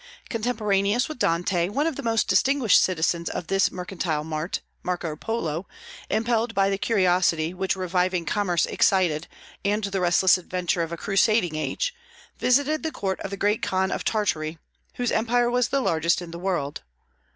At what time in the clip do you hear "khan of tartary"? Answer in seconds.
13.61-14.57